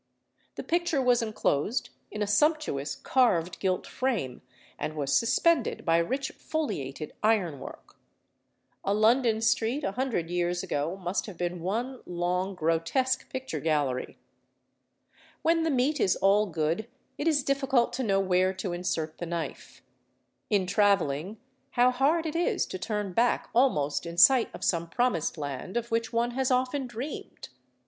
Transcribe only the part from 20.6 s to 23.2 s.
travelling, how hard it is to turn